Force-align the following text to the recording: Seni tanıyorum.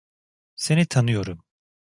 Seni 0.55 0.85
tanıyorum. 0.85 1.41